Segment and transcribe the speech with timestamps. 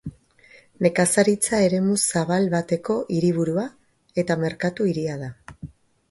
[0.85, 3.65] Nekazaritza eremu zabal bateko hiriburua
[4.23, 5.29] eta merkatu hiria da.